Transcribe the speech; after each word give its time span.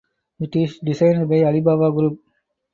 It 0.39 0.55
is 0.55 0.79
designed 0.79 1.29
by 1.29 1.43
Alibaba 1.43 1.91
Group. 1.91 2.21